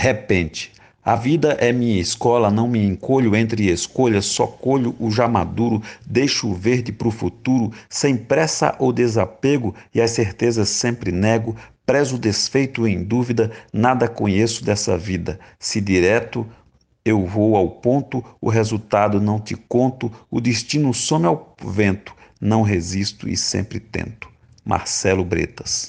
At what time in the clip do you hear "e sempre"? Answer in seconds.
23.28-23.80